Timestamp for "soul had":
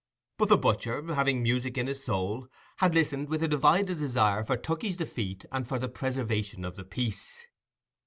2.03-2.95